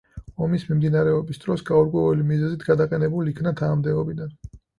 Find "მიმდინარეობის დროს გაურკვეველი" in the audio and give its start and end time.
0.69-2.25